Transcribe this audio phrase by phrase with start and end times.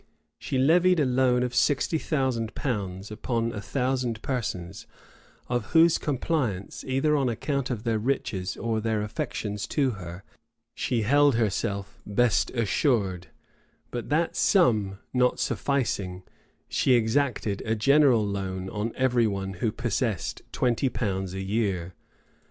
[0.39, 4.87] She levied a loan of sixty thousand pounds upon a thousand persons,
[5.47, 10.23] of whose compliance, either on account of their riches or their affections to her,
[10.73, 13.27] she held herself best assured:
[13.91, 16.23] but that sum not sufficing,
[16.67, 21.93] she exacted a general loan on every one who possessed twenty pounds a year.